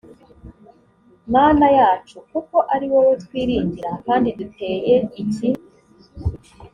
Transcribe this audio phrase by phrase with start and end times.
[1.33, 5.49] mana yacu kuko ari wowe twiringira kandi duteye iki